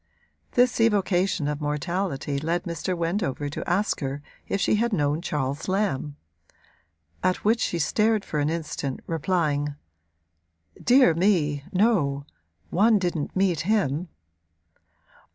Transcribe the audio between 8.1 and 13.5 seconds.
for an instant, replying: 'Dear me, no one didn't